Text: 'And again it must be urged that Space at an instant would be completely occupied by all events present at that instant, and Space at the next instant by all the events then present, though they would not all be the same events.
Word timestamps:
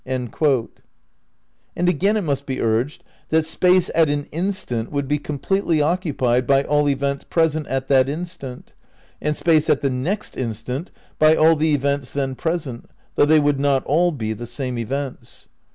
'And 0.07 0.31
again 1.87 2.17
it 2.17 2.23
must 2.23 2.47
be 2.47 2.59
urged 2.59 3.03
that 3.29 3.45
Space 3.45 3.91
at 3.93 4.09
an 4.09 4.23
instant 4.31 4.91
would 4.91 5.07
be 5.07 5.19
completely 5.19 5.79
occupied 5.79 6.47
by 6.47 6.63
all 6.63 6.89
events 6.89 7.23
present 7.23 7.67
at 7.67 7.87
that 7.89 8.09
instant, 8.09 8.73
and 9.21 9.37
Space 9.37 9.69
at 9.69 9.81
the 9.81 9.91
next 9.91 10.35
instant 10.35 10.89
by 11.19 11.35
all 11.35 11.55
the 11.55 11.75
events 11.75 12.13
then 12.13 12.33
present, 12.33 12.89
though 13.13 13.25
they 13.25 13.39
would 13.39 13.59
not 13.59 13.85
all 13.85 14.11
be 14.11 14.33
the 14.33 14.47
same 14.47 14.79
events. 14.79 15.49